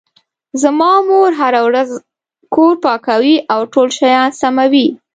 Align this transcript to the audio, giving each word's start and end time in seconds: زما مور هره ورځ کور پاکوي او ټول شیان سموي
زما 0.61 0.91
مور 1.07 1.31
هره 1.41 1.61
ورځ 1.67 1.89
کور 2.53 2.73
پاکوي 2.85 3.35
او 3.53 3.59
ټول 3.73 3.87
شیان 3.97 4.29
سموي 4.41 4.87